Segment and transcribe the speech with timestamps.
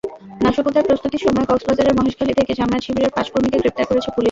[0.41, 4.19] নাশকতার প্রস্তুতির সময় কক্সবাজারের মহেশখালী থেকে জামায়াত-শিবিরের পাঁচ কর্মীকে গ্রেপ্তার করেছে পুলিশ।